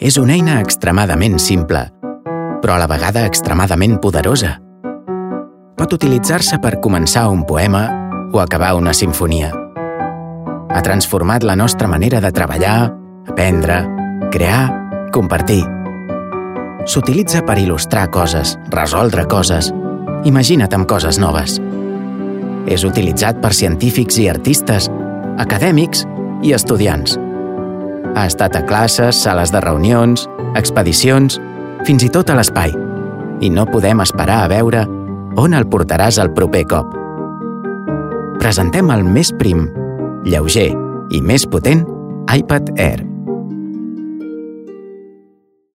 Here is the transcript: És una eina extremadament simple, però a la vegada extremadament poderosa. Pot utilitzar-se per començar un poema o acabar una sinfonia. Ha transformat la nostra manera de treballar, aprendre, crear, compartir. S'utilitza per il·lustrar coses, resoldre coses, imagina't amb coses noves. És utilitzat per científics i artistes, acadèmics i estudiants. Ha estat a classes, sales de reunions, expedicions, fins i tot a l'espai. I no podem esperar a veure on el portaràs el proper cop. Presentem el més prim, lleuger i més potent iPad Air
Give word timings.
És 0.00 0.16
una 0.16 0.32
eina 0.32 0.54
extremadament 0.64 1.34
simple, 1.36 1.82
però 2.62 2.78
a 2.78 2.80
la 2.80 2.86
vegada 2.88 3.26
extremadament 3.28 3.98
poderosa. 4.00 4.54
Pot 5.76 5.92
utilitzar-se 5.92 6.56
per 6.56 6.78
començar 6.80 7.26
un 7.28 7.42
poema 7.44 7.82
o 8.32 8.40
acabar 8.40 8.72
una 8.78 8.94
sinfonia. 8.96 9.50
Ha 10.72 10.80
transformat 10.86 11.44
la 11.44 11.58
nostra 11.60 11.84
manera 11.84 12.24
de 12.24 12.32
treballar, 12.32 12.88
aprendre, 13.28 13.82
crear, 14.32 14.64
compartir. 15.12 15.60
S'utilitza 16.88 17.44
per 17.44 17.60
il·lustrar 17.60 18.08
coses, 18.08 18.56
resoldre 18.72 19.28
coses, 19.28 19.68
imagina't 20.24 20.80
amb 20.80 20.88
coses 20.88 21.20
noves. 21.20 21.60
És 22.64 22.88
utilitzat 22.88 23.44
per 23.44 23.52
científics 23.52 24.16
i 24.16 24.30
artistes, 24.32 24.88
acadèmics 25.36 26.06
i 26.40 26.56
estudiants. 26.56 27.20
Ha 28.16 28.26
estat 28.26 28.56
a 28.56 28.64
classes, 28.66 29.22
sales 29.22 29.52
de 29.54 29.60
reunions, 29.64 30.26
expedicions, 30.58 31.40
fins 31.86 32.04
i 32.06 32.10
tot 32.12 32.30
a 32.30 32.38
l'espai. 32.38 32.74
I 33.40 33.50
no 33.50 33.66
podem 33.70 34.02
esperar 34.04 34.42
a 34.44 34.48
veure 34.52 34.86
on 35.40 35.54
el 35.56 35.68
portaràs 35.70 36.20
el 36.22 36.32
proper 36.36 36.64
cop. 36.70 36.96
Presentem 38.40 38.90
el 38.92 39.04
més 39.04 39.32
prim, 39.38 39.68
lleuger 40.24 40.70
i 41.10 41.22
més 41.22 41.46
potent 41.48 41.86
iPad 42.30 42.74
Air 42.78 43.09